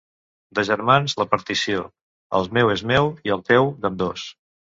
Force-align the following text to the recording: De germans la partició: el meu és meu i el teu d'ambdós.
De 0.59 0.61
germans 0.69 1.13
la 1.21 1.27
partició: 1.33 1.83
el 2.39 2.49
meu 2.59 2.73
és 2.77 2.83
meu 2.93 3.11
i 3.29 3.35
el 3.37 3.45
teu 3.53 3.71
d'ambdós. 3.85 4.27